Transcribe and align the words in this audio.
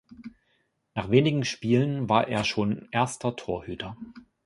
Nach 0.95 1.11
wenigen 1.11 1.45
Spielen 1.45 2.09
war 2.09 2.27
er 2.27 2.43
schon 2.43 2.87
erster 2.89 3.35
Torhüter. 3.35 3.95